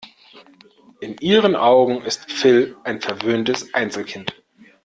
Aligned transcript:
In 1.01 1.17
ihren 1.19 1.55
Augen 1.55 2.01
ist 2.01 2.31
Phil 2.31 2.75
ein 2.83 3.01
verwöhntes 3.01 3.71
Einzelkind. 3.75 4.33